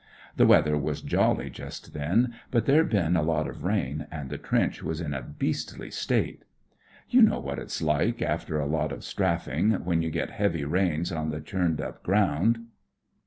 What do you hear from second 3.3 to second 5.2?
of rain, and the trench was in